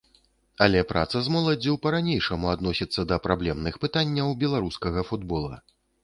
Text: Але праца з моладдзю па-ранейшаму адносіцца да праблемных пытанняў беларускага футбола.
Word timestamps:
Але 0.65 0.79
праца 0.91 1.17
з 1.25 1.33
моладдзю 1.33 1.73
па-ранейшаму 1.83 2.47
адносіцца 2.53 3.05
да 3.11 3.19
праблемных 3.25 3.77
пытанняў 3.83 4.33
беларускага 4.45 5.05
футбола. 5.09 5.61